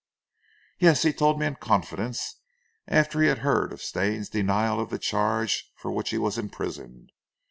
"Yes, 0.79 1.03
he 1.03 1.13
told 1.13 1.39
me 1.39 1.45
in 1.45 1.57
confidence, 1.57 2.37
after 2.87 3.21
he 3.21 3.27
had 3.27 3.37
heard 3.45 3.71
of 3.71 3.83
Stane's 3.83 4.29
denial 4.29 4.79
of 4.79 4.89
the 4.89 4.97
charge 4.97 5.71
for 5.75 5.91
which 5.91 6.09
he 6.09 6.17
was 6.17 6.39
imprisoned. 6.39 7.11